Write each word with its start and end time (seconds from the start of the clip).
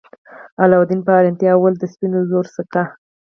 علاوالدین 0.63 0.99
په 1.03 1.11
حیرانتیا 1.15 1.51
وویل 1.55 1.75
د 1.79 1.83
سپینو 1.93 2.19
زرو 2.29 2.51
سکه. 2.55 2.83